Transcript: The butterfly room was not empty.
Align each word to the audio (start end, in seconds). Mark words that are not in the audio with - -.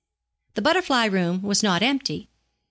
The 0.55 0.63
butterfly 0.63 1.05
room 1.05 1.43
was 1.43 1.61
not 1.61 1.83
empty. 1.83 2.27